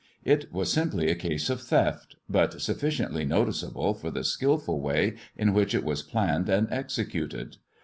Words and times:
It 0.25 0.51
was 0.51 0.73
simply 0.73 1.11
a 1.11 1.15
case 1.15 1.47
of 1.51 1.61
theft, 1.61 2.15
but 2.27 2.59
sufficiently 2.59 3.23
noticeable 3.23 3.93
for 3.93 4.09
the 4.09 4.23
skilful 4.23 4.79
way 4.81 5.13
in 5.37 5.53
which 5.53 5.75
it 5.75 5.83
was 5.83 6.01
planned 6.01 6.49
and 6.49 6.67
executed. 6.71 7.57